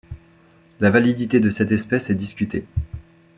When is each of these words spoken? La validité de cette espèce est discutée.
La 0.79 0.89
validité 0.89 1.39
de 1.39 1.51
cette 1.51 1.71
espèce 1.71 2.09
est 2.09 2.15
discutée. 2.15 2.65